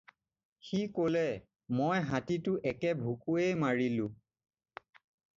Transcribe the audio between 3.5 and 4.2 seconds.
মাৰিলোঁ।"